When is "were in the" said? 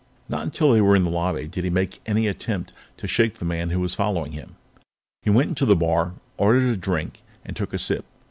0.81-1.11